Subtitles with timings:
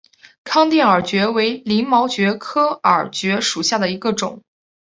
[0.43, 4.41] 康定耳蕨为鳞毛蕨科耳蕨属下的一个种。